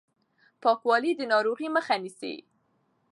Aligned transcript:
پاکوالی 0.63 1.11
د 1.15 1.21
ناروغۍ 1.31 1.67
مخه 1.75 1.95
نيسي. 2.03 2.35